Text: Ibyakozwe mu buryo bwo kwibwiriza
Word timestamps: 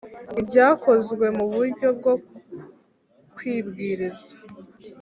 Ibyakozwe 0.41 1.25
mu 1.37 1.45
buryo 1.53 1.87
bwo 1.97 2.13
kwibwiriza 3.35 4.31